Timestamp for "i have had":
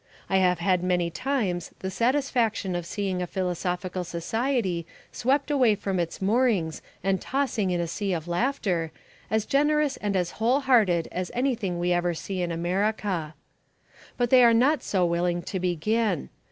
0.31-0.81